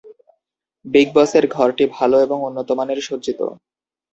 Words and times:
Big 0.85 1.07
বসের 1.15 1.45
ঘরটি 1.55 1.83
ভাল 1.91 2.11
এবং 2.25 2.37
উন্নতমানের 2.47 2.99
সজ্জিত। 3.07 3.39